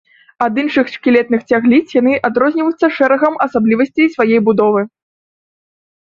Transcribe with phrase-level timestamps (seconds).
[0.43, 4.81] Ад іншых шкілетных цягліц яны адрозніваюцца шэрагам асаблівасцей сваёй будовы.